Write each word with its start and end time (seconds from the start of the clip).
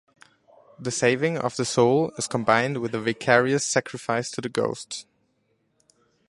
The 0.79 0.89
saving 0.89 1.37
of 1.37 1.57
the 1.57 1.63
soul 1.63 2.11
is 2.17 2.25
combined 2.25 2.79
with 2.79 2.95
a 2.95 2.99
vicarious 2.99 3.63
sacrifice 3.63 4.31
to 4.31 4.41
the 4.41 4.49
ghost. 4.49 5.05